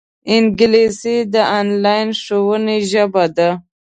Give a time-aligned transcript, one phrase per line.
[0.33, 3.49] انګلیسي د انلاین ښوونې ژبه ده